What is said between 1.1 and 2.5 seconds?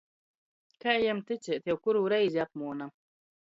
ticēt— jau kurū reizi